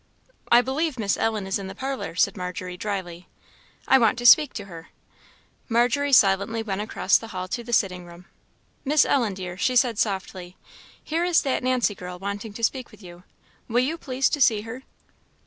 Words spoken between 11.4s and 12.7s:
that Nancy girl wanting to